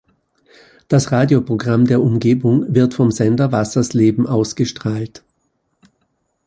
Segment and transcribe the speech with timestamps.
[0.87, 5.23] Das Radioprogramm der Umgebung wird vom Sender Wassersleben ausgestrahlt.